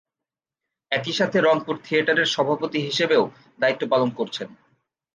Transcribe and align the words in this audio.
একই 0.91 1.13
সাথে 1.13 1.37
রংপুর 1.39 1.75
থিয়েটারের 1.83 2.27
সভাপতি 2.27 2.79
হিসেবেও 2.81 3.23
দায়িত্ব 3.59 3.83
পালন 3.89 4.09
করছেন। 4.09 4.49